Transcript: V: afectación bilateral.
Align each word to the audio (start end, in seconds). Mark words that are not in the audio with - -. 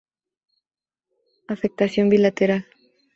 V: 1.47 1.53
afectación 1.53 2.09
bilateral. 2.09 2.65